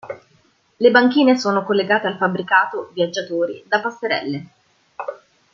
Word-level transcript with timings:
Le 0.79 0.89
banchine 0.89 1.37
sono 1.37 1.63
collegate 1.63 2.07
al 2.07 2.17
fabbricato 2.17 2.89
viaggiatori 2.91 3.63
da 3.67 3.81
passerelle. 3.81 4.47